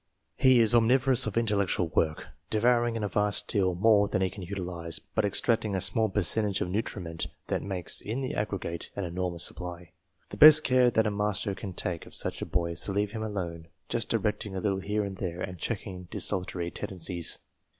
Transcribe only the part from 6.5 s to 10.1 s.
of nutriment, that makes, in the aggregate, an enormous supply.